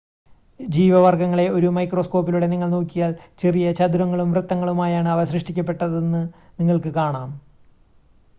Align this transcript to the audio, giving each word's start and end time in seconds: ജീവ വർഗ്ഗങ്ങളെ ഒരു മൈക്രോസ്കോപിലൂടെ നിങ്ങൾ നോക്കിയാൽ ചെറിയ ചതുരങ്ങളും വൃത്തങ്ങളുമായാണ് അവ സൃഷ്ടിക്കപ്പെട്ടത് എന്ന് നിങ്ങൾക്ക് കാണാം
ജീവ 0.59 0.93
വർഗ്ഗങ്ങളെ 0.99 1.45
ഒരു 1.49 1.67
മൈക്രോസ്കോപിലൂടെ 1.67 2.47
നിങ്ങൾ 2.47 2.69
നോക്കിയാൽ 2.69 3.11
ചെറിയ 3.37 3.71
ചതുരങ്ങളും 3.71 4.31
വൃത്തങ്ങളുമായാണ് 4.31 5.09
അവ 5.09 5.23
സൃഷ്ടിക്കപ്പെട്ടത് 5.23 5.97
എന്ന് 5.97 6.23
നിങ്ങൾക്ക് 6.59 6.93
കാണാം 6.93 7.31